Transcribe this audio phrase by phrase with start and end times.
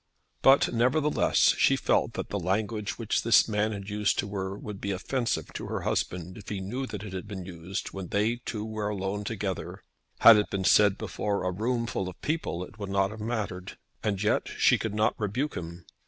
[0.41, 4.81] But, nevertheless, she felt that the language which this man had used to her would
[4.81, 8.37] be offensive to her husband if he knew that it had been used when they
[8.37, 9.83] two were alone together.
[10.21, 13.77] Had it been said before a room full of people it would not have mattered.
[14.01, 15.85] And yet she could not rebuke him.